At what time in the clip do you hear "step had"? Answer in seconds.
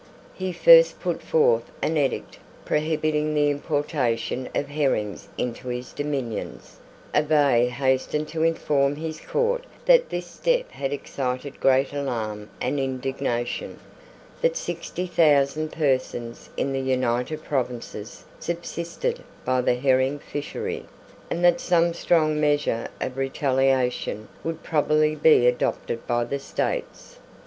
10.25-10.91